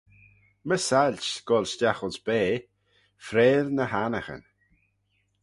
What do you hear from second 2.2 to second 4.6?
bea, freill ny annaghyn.